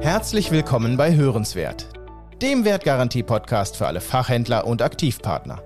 [0.00, 1.88] Herzlich willkommen bei Hörenswert,
[2.40, 5.62] dem Wertgarantie-Podcast für alle Fachhändler und Aktivpartner.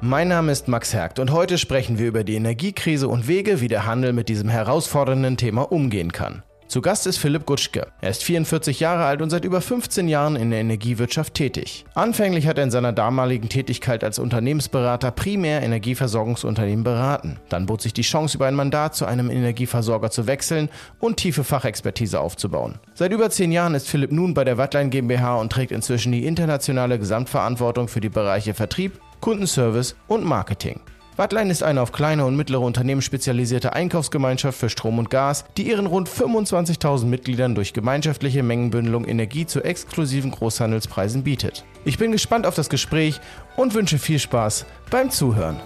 [0.00, 3.68] Mein Name ist Max Hergt und heute sprechen wir über die Energiekrise und Wege, wie
[3.68, 6.44] der Handel mit diesem herausfordernden Thema umgehen kann.
[6.74, 7.86] Zu Gast ist Philipp Gutschke.
[8.00, 11.84] Er ist 44 Jahre alt und seit über 15 Jahren in der Energiewirtschaft tätig.
[11.94, 17.38] Anfänglich hat er in seiner damaligen Tätigkeit als Unternehmensberater primär Energieversorgungsunternehmen beraten.
[17.48, 20.68] Dann bot sich die Chance, über ein Mandat zu einem Energieversorger zu wechseln
[20.98, 22.80] und tiefe Fachexpertise aufzubauen.
[22.94, 26.26] Seit über 10 Jahren ist Philipp nun bei der Wattlein GmbH und trägt inzwischen die
[26.26, 30.80] internationale Gesamtverantwortung für die Bereiche Vertrieb, Kundenservice und Marketing.
[31.16, 35.68] Wattlein ist eine auf kleine und mittlere Unternehmen spezialisierte Einkaufsgemeinschaft für Strom und Gas, die
[35.68, 41.64] ihren rund 25.000 Mitgliedern durch gemeinschaftliche Mengenbündelung Energie zu exklusiven Großhandelspreisen bietet.
[41.84, 43.20] Ich bin gespannt auf das Gespräch
[43.54, 45.60] und wünsche viel Spaß beim Zuhören.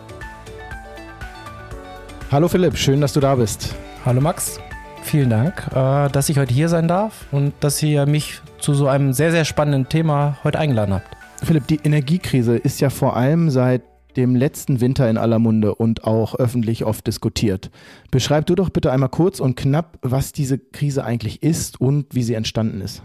[2.31, 3.75] Hallo Philipp, schön, dass du da bist.
[4.05, 4.61] Hallo Max,
[5.03, 8.87] vielen Dank, äh, dass ich heute hier sein darf und dass ihr mich zu so
[8.87, 11.07] einem sehr, sehr spannenden Thema heute eingeladen habt.
[11.43, 13.81] Philipp, die Energiekrise ist ja vor allem seit
[14.19, 17.71] dem letzten Winter in aller Munde und auch öffentlich oft diskutiert.
[18.11, 22.25] Beschreib du doch bitte einmal kurz und knapp, was diese Krise eigentlich ist und wie
[22.25, 23.03] sie entstanden ist.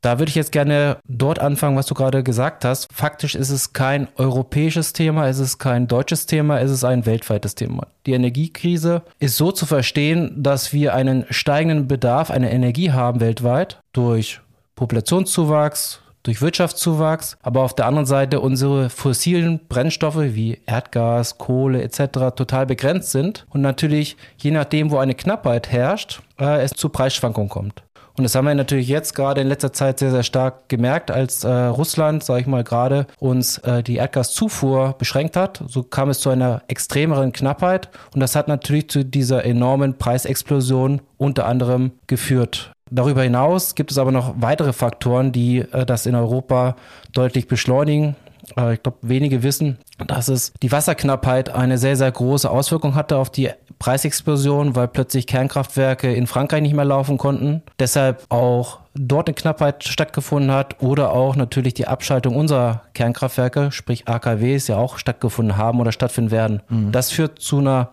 [0.00, 2.88] Da würde ich jetzt gerne dort anfangen, was du gerade gesagt hast.
[2.92, 7.54] Faktisch ist es kein europäisches Thema, es ist kein deutsches Thema, es ist ein weltweites
[7.56, 7.88] Thema.
[8.06, 13.80] Die Energiekrise ist so zu verstehen, dass wir einen steigenden Bedarf an Energie haben weltweit
[13.92, 14.40] durch
[14.76, 22.34] Populationszuwachs, durch Wirtschaftszuwachs, aber auf der anderen Seite unsere fossilen Brennstoffe wie Erdgas, Kohle etc.
[22.34, 27.48] total begrenzt sind und natürlich je nachdem, wo eine Knappheit herrscht, äh, es zu Preisschwankungen
[27.48, 27.82] kommt.
[28.18, 31.44] Und das haben wir natürlich jetzt gerade in letzter Zeit sehr, sehr stark gemerkt, als
[31.44, 35.62] äh, Russland, sage ich mal, gerade uns äh, die Erdgaszufuhr beschränkt hat.
[35.68, 37.90] So kam es zu einer extremeren Knappheit.
[38.12, 42.72] Und das hat natürlich zu dieser enormen Preisexplosion unter anderem geführt.
[42.90, 46.76] Darüber hinaus gibt es aber noch weitere Faktoren, die äh, das in Europa
[47.12, 48.16] deutlich beschleunigen.
[48.56, 53.16] Äh, ich glaube, wenige wissen, dass es die Wasserknappheit eine sehr, sehr große Auswirkung hatte
[53.16, 57.62] auf die Preisexplosion, weil plötzlich Kernkraftwerke in Frankreich nicht mehr laufen konnten.
[57.78, 64.08] Deshalb auch dort eine Knappheit stattgefunden hat oder auch natürlich die Abschaltung unserer Kernkraftwerke, sprich
[64.08, 66.62] AKWs, ja auch stattgefunden haben oder stattfinden werden.
[66.68, 66.90] Mhm.
[66.90, 67.90] Das führt zu einer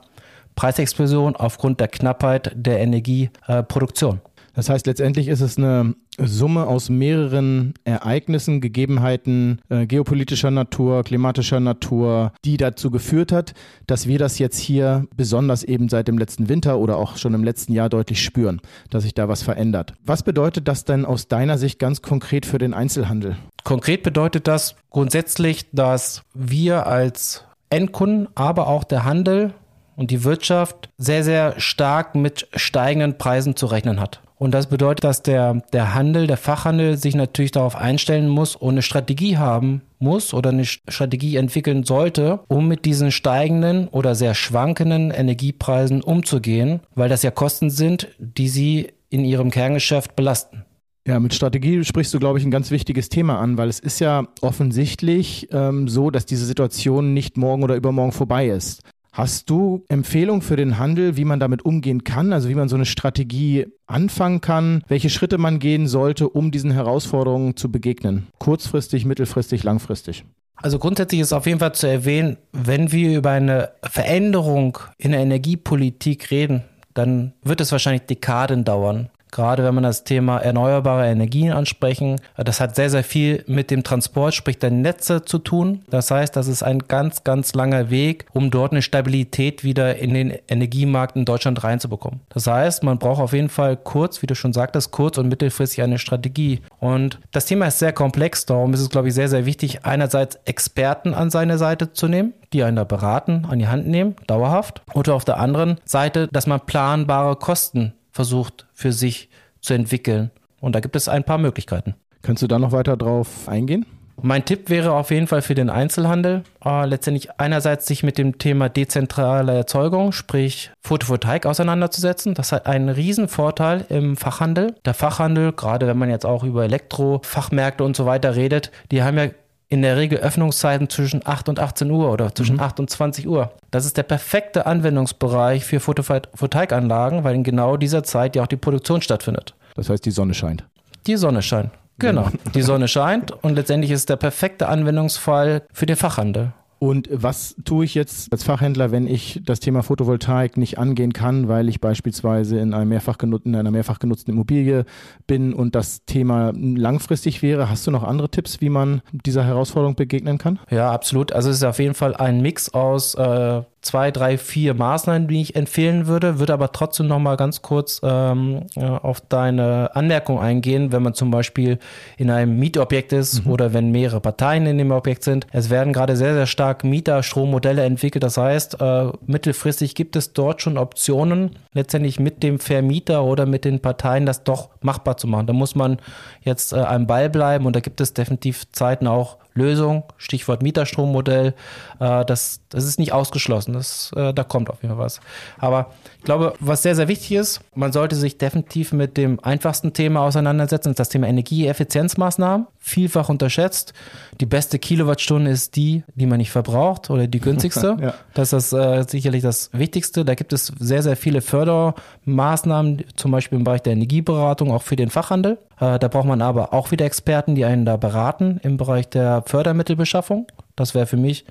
[0.55, 4.21] Preisexplosion aufgrund der Knappheit der Energieproduktion.
[4.55, 11.59] Das heißt, letztendlich ist es eine Summe aus mehreren Ereignissen, Gegebenheiten äh, geopolitischer Natur, klimatischer
[11.59, 13.53] Natur, die dazu geführt hat,
[13.85, 17.43] dass wir das jetzt hier besonders eben seit dem letzten Winter oder auch schon im
[17.43, 19.93] letzten Jahr deutlich spüren, dass sich da was verändert.
[20.05, 23.35] Was bedeutet das denn aus deiner Sicht ganz konkret für den Einzelhandel?
[23.65, 29.53] Konkret bedeutet das grundsätzlich, dass wir als Endkunden, aber auch der Handel
[29.97, 34.21] und die Wirtschaft sehr, sehr stark mit steigenden Preisen zu rechnen hat.
[34.37, 38.71] Und das bedeutet, dass der, der Handel, der Fachhandel sich natürlich darauf einstellen muss und
[38.71, 44.35] eine Strategie haben muss oder eine Strategie entwickeln sollte, um mit diesen steigenden oder sehr
[44.35, 50.65] schwankenden Energiepreisen umzugehen, weil das ja Kosten sind, die sie in ihrem Kerngeschäft belasten.
[51.07, 53.99] Ja, mit Strategie sprichst du, glaube ich, ein ganz wichtiges Thema an, weil es ist
[53.99, 58.81] ja offensichtlich ähm, so, dass diese Situation nicht morgen oder übermorgen vorbei ist.
[59.15, 62.75] Hast du Empfehlungen für den Handel, wie man damit umgehen kann, also wie man so
[62.75, 68.27] eine Strategie anfangen kann, welche Schritte man gehen sollte, um diesen Herausforderungen zu begegnen?
[68.39, 70.25] Kurzfristig, mittelfristig, langfristig?
[70.57, 75.21] Also grundsätzlich ist auf jeden Fall zu erwähnen, wenn wir über eine Veränderung in der
[75.21, 81.51] Energiepolitik reden, dann wird es wahrscheinlich Dekaden dauern gerade wenn man das Thema erneuerbare Energien
[81.51, 82.21] ansprechen.
[82.37, 85.81] Das hat sehr, sehr viel mit dem Transport, sprich der Netze zu tun.
[85.89, 90.13] Das heißt, das ist ein ganz, ganz langer Weg, um dort eine Stabilität wieder in
[90.13, 92.21] den Energiemarkt in Deutschland reinzubekommen.
[92.29, 95.83] Das heißt, man braucht auf jeden Fall kurz, wie du schon sagtest, kurz- und mittelfristig
[95.83, 96.61] eine Strategie.
[96.79, 100.39] Und das Thema ist sehr komplex, darum ist es, glaube ich, sehr, sehr wichtig, einerseits
[100.45, 104.81] Experten an seine Seite zu nehmen, die einen da beraten, an die Hand nehmen, dauerhaft.
[104.93, 109.29] Oder auf der anderen Seite, dass man planbare Kosten versucht für sich
[109.59, 110.31] zu entwickeln.
[110.61, 111.95] Und da gibt es ein paar Möglichkeiten.
[112.21, 113.85] Kannst du da noch weiter drauf eingehen?
[114.21, 118.37] Mein Tipp wäre auf jeden Fall für den Einzelhandel, äh, letztendlich einerseits sich mit dem
[118.37, 122.33] Thema dezentrale Erzeugung, sprich Photovoltaik auseinanderzusetzen.
[122.33, 124.75] Das hat einen riesen Vorteil im Fachhandel.
[124.85, 129.17] Der Fachhandel, gerade wenn man jetzt auch über Elektrofachmärkte und so weiter redet, die haben
[129.17, 129.27] ja
[129.75, 132.61] in der Regel Öffnungszeiten zwischen 8 und 18 Uhr oder zwischen mhm.
[132.61, 133.51] 8 und 20 Uhr.
[133.71, 138.55] Das ist der perfekte Anwendungsbereich für Photovoltaikanlagen, weil in genau dieser Zeit ja auch die
[138.55, 139.53] Produktion stattfindet.
[139.75, 140.63] Das heißt, die Sonne scheint.
[141.07, 141.71] Die Sonne scheint.
[141.99, 142.29] Genau.
[142.53, 146.53] Die Sonne scheint und letztendlich ist der perfekte Anwendungsfall für den Fachhandel.
[146.77, 151.47] Und was tue ich jetzt als Fachhändler, wenn ich das Thema Photovoltaik nicht angehen kann,
[151.47, 154.85] weil ich beispielsweise in, einem mehrfach in einer mehrfach genutzten Immobilie
[155.25, 157.69] bin und das Thema langfristig wäre?
[157.69, 160.59] Hast du noch andere Tipps, wie man dieser Herausforderung begegnen kann?
[160.69, 161.31] Ja, absolut.
[161.31, 165.41] Also es ist auf jeden Fall ein Mix aus äh, zwei, drei, vier Maßnahmen, die
[165.41, 170.39] ich empfehlen würde, würde aber trotzdem noch mal ganz kurz ähm, äh, auf deine Anmerkung
[170.39, 171.77] eingehen, wenn man zum Beispiel
[172.17, 173.51] in einem Mietobjekt ist mhm.
[173.51, 175.45] oder wenn mehrere Parteien in dem Objekt sind.
[175.51, 178.23] Es werden gerade sehr, sehr stark Mieterstrommodelle entwickelt.
[178.23, 183.65] Das heißt, äh, mittelfristig gibt es dort schon Optionen, letztendlich mit dem Vermieter oder mit
[183.65, 185.45] den Parteien das doch machbar zu machen.
[185.45, 185.99] Da muss man
[186.41, 191.53] jetzt äh, am Ball bleiben und da gibt es definitiv Zeiten auch Lösung, Stichwort Mieterstrommodell.
[191.99, 193.73] Äh, das, das ist nicht ausgeschlossen.
[193.73, 195.21] Das, äh, da kommt auf jeden Fall was.
[195.57, 199.93] Aber ich glaube, was sehr, sehr wichtig ist, man sollte sich definitiv mit dem einfachsten
[199.93, 202.67] Thema auseinandersetzen, das, das Thema Energieeffizienzmaßnahmen.
[202.79, 203.93] Vielfach unterschätzt.
[204.41, 207.97] Die beste Kilowattstunde ist die, die man nicht verbraucht oder die günstigste.
[208.01, 208.13] ja.
[208.33, 210.25] Das ist äh, sicherlich das Wichtigste.
[210.25, 214.97] Da gibt es sehr, sehr viele Fördermaßnahmen, zum Beispiel im Bereich der Energieberatung, auch für
[214.97, 215.59] den Fachhandel.
[215.79, 219.43] Äh, da braucht man aber auch wieder Experten, die einen da beraten im Bereich der
[219.45, 220.47] Fördermittelbeschaffung.
[220.75, 221.45] Das wäre für mich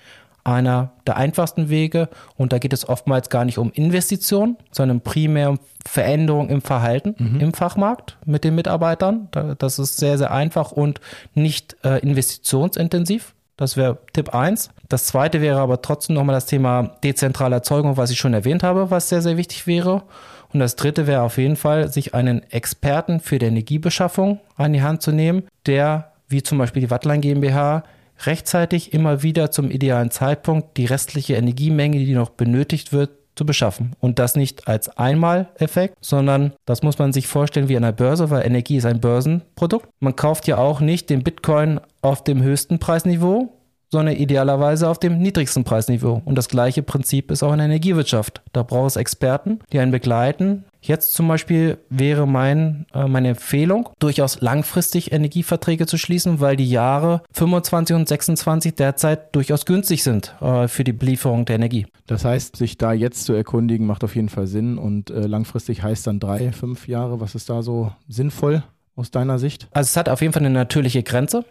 [0.44, 2.08] einer der einfachsten Wege.
[2.36, 7.14] Und da geht es oftmals gar nicht um Investitionen, sondern primär um Veränderung im Verhalten
[7.18, 7.40] mhm.
[7.40, 9.28] im Fachmarkt mit den Mitarbeitern.
[9.58, 11.00] Das ist sehr, sehr einfach und
[11.34, 13.34] nicht äh, investitionsintensiv.
[13.56, 14.70] Das wäre Tipp 1.
[14.88, 18.90] Das zweite wäre aber trotzdem nochmal das Thema dezentrale Erzeugung, was ich schon erwähnt habe,
[18.90, 20.02] was sehr, sehr wichtig wäre.
[20.54, 24.82] Und das dritte wäre auf jeden Fall, sich einen Experten für die Energiebeschaffung an die
[24.82, 27.82] Hand zu nehmen, der, wie zum Beispiel die Wattline GmbH,
[28.24, 33.96] rechtzeitig immer wieder zum idealen Zeitpunkt die restliche Energiemenge, die noch benötigt wird, zu beschaffen.
[33.98, 38.30] Und das nicht als Einmaleffekt, sondern das muss man sich vorstellen wie an der Börse,
[38.30, 39.88] weil Energie ist ein Börsenprodukt.
[39.98, 43.52] Man kauft ja auch nicht den Bitcoin auf dem höchsten Preisniveau,
[43.94, 46.20] sondern idealerweise auf dem niedrigsten Preisniveau.
[46.24, 48.42] Und das gleiche Prinzip ist auch in der Energiewirtschaft.
[48.52, 50.64] Da braucht es Experten, die einen begleiten.
[50.82, 56.68] Jetzt zum Beispiel wäre mein, äh, meine Empfehlung, durchaus langfristig Energieverträge zu schließen, weil die
[56.68, 61.86] Jahre 25 und 26 derzeit durchaus günstig sind äh, für die Belieferung der Energie.
[62.08, 64.76] Das heißt, sich da jetzt zu erkundigen, macht auf jeden Fall Sinn.
[64.76, 67.20] Und äh, langfristig heißt dann drei, fünf Jahre.
[67.20, 68.64] Was ist da so sinnvoll
[68.96, 69.68] aus deiner Sicht?
[69.70, 71.44] Also es hat auf jeden Fall eine natürliche Grenze.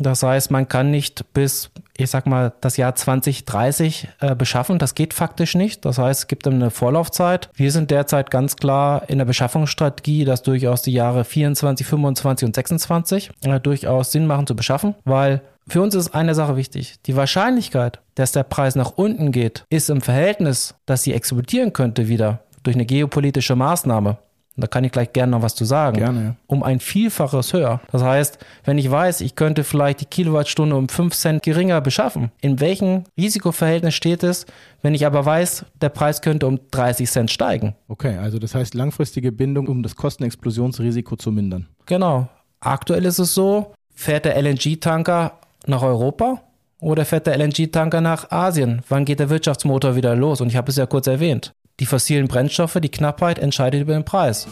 [0.00, 4.78] Das heißt, man kann nicht bis, ich sag mal, das Jahr 2030 äh, beschaffen.
[4.78, 5.84] Das geht faktisch nicht.
[5.84, 7.50] Das heißt, es gibt eine Vorlaufzeit.
[7.54, 12.54] Wir sind derzeit ganz klar in der Beschaffungsstrategie, dass durchaus die Jahre 24, 25 und
[12.54, 16.96] 26 äh, durchaus Sinn machen zu beschaffen, weil für uns ist eine Sache wichtig.
[17.06, 22.08] Die Wahrscheinlichkeit, dass der Preis nach unten geht, ist im Verhältnis, dass sie explodieren könnte
[22.08, 24.18] wieder durch eine geopolitische Maßnahme
[24.56, 26.36] da kann ich gleich gerne noch was zu sagen, gerne, ja.
[26.46, 27.80] um ein Vielfaches höher.
[27.92, 32.30] Das heißt, wenn ich weiß, ich könnte vielleicht die Kilowattstunde um 5 Cent geringer beschaffen,
[32.40, 34.46] in welchem Risikoverhältnis steht es,
[34.82, 37.74] wenn ich aber weiß, der Preis könnte um 30 Cent steigen?
[37.88, 41.66] Okay, also das heißt langfristige Bindung, um das Kostenexplosionsrisiko zu mindern.
[41.86, 42.28] Genau.
[42.60, 45.32] Aktuell ist es so, fährt der LNG-Tanker
[45.66, 46.42] nach Europa
[46.80, 48.82] oder fährt der LNG-Tanker nach Asien?
[48.88, 50.40] Wann geht der Wirtschaftsmotor wieder los?
[50.40, 51.52] Und ich habe es ja kurz erwähnt.
[51.80, 54.46] Die fossilen Brennstoffe, die Knappheit entscheidet über den Preis.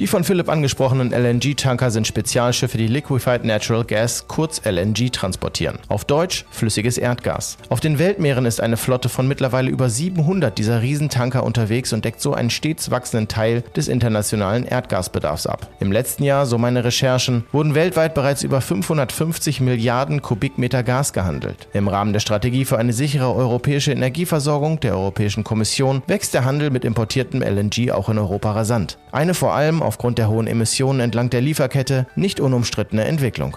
[0.00, 5.78] Die von Philipp angesprochenen LNG-Tanker sind Spezialschiffe, die Liquefied Natural Gas, kurz LNG, transportieren.
[5.86, 7.58] Auf Deutsch flüssiges Erdgas.
[7.68, 12.20] Auf den Weltmeeren ist eine Flotte von mittlerweile über 700 dieser Riesentanker unterwegs und deckt
[12.20, 15.70] so einen stets wachsenden Teil des internationalen Erdgasbedarfs ab.
[15.78, 21.68] Im letzten Jahr, so meine Recherchen, wurden weltweit bereits über 550 Milliarden Kubikmeter Gas gehandelt.
[21.72, 26.70] Im Rahmen der Strategie für eine sichere europäische Energieversorgung der Europäischen Kommission wächst der Handel
[26.70, 28.98] mit importiertem LNG auch in Europa rasant.
[29.12, 33.56] Eine vor allem aufgrund der hohen Emissionen entlang der Lieferkette nicht unumstrittene Entwicklung.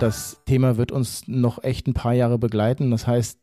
[0.00, 2.90] Das Thema wird uns noch echt ein paar Jahre begleiten.
[2.90, 3.38] Das heißt,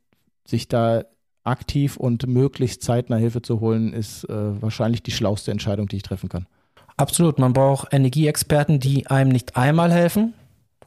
[0.48, 1.04] sich da
[1.44, 6.04] aktiv und möglichst zeitnah Hilfe zu holen, ist äh, wahrscheinlich die schlauste Entscheidung, die ich
[6.04, 6.48] treffen kann.
[6.98, 7.40] Absolut.
[7.40, 10.34] Man braucht Energieexperten, die einem nicht einmal helfen,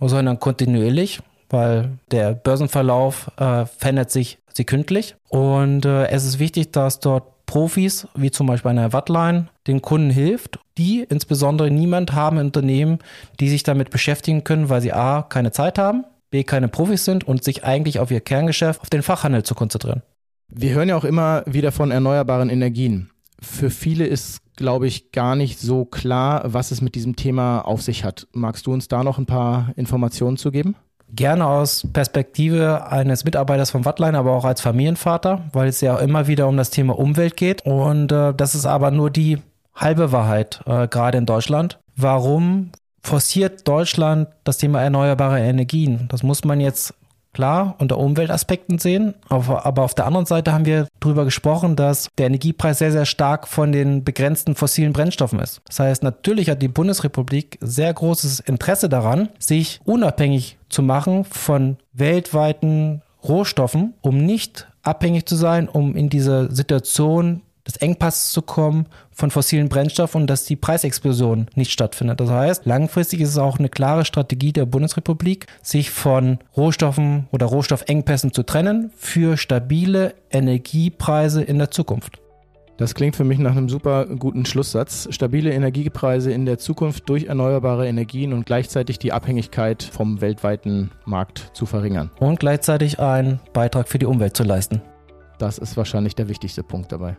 [0.00, 5.16] sondern kontinuierlich, weil der Börsenverlauf äh, verändert sich sekündlich.
[5.28, 10.10] Und äh, es ist wichtig, dass dort Profis, wie zum Beispiel eine Wattline, den Kunden
[10.10, 12.98] hilft, die insbesondere niemand haben im Unternehmen,
[13.40, 17.26] die sich damit beschäftigen können, weil sie A, keine Zeit haben, B, keine Profis sind
[17.26, 20.02] und sich eigentlich auf ihr Kerngeschäft, auf den Fachhandel zu konzentrieren.
[20.48, 23.10] Wir hören ja auch immer wieder von erneuerbaren Energien.
[23.40, 27.80] Für viele ist, glaube ich, gar nicht so klar, was es mit diesem Thema auf
[27.80, 28.28] sich hat.
[28.32, 30.76] Magst du uns da noch ein paar Informationen zu geben?
[31.10, 36.00] Gerne aus Perspektive eines Mitarbeiters von Wattline, aber auch als Familienvater, weil es ja auch
[36.00, 37.64] immer wieder um das Thema Umwelt geht.
[37.64, 39.38] Und äh, das ist aber nur die
[39.74, 41.78] halbe Wahrheit, äh, gerade in Deutschland.
[41.96, 42.70] Warum
[43.08, 46.08] forciert Deutschland das Thema erneuerbare Energien.
[46.10, 46.94] Das muss man jetzt
[47.38, 52.26] klar unter Umweltaspekten sehen, aber, auf der anderen Seite haben wir darüber gesprochen, dass der
[52.26, 55.60] Energiepreis sehr, sehr stark von den begrenzten fossilen Brennstoffen ist.
[55.68, 61.76] Das heißt, natürlich hat die Bundesrepublik sehr großes Interesse daran, sich unabhängig zu machen von
[61.92, 68.86] weltweiten Rohstoffen, um nicht abhängig zu sein, um in diese Situation des Engpasses zu kommen
[69.12, 72.18] von fossilen Brennstoffen und dass die Preisexplosion nicht stattfindet.
[72.18, 77.46] Das heißt, langfristig ist es auch eine klare Strategie der Bundesrepublik, sich von Rohstoffen oder
[77.46, 82.18] Rohstoffengpässen zu trennen für stabile Energiepreise in der Zukunft.
[82.78, 85.08] Das klingt für mich nach einem super guten Schlusssatz.
[85.10, 91.50] Stabile Energiepreise in der Zukunft durch erneuerbare Energien und gleichzeitig die Abhängigkeit vom weltweiten Markt
[91.54, 92.12] zu verringern.
[92.20, 94.80] Und gleichzeitig einen Beitrag für die Umwelt zu leisten.
[95.38, 97.16] Das ist wahrscheinlich der wichtigste Punkt dabei.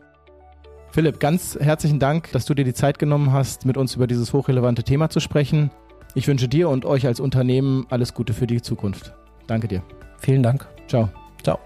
[0.91, 4.33] Philipp, ganz herzlichen Dank, dass du dir die Zeit genommen hast, mit uns über dieses
[4.33, 5.69] hochrelevante Thema zu sprechen.
[6.15, 9.13] Ich wünsche dir und euch als Unternehmen alles Gute für die Zukunft.
[9.45, 9.83] Danke dir.
[10.17, 10.67] Vielen Dank.
[10.87, 11.09] Ciao.
[11.43, 11.59] Ciao.